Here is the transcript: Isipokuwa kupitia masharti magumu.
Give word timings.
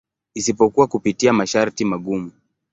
Isipokuwa 0.35 0.87
kupitia 0.87 1.33
masharti 1.33 1.85
magumu. 1.85 2.31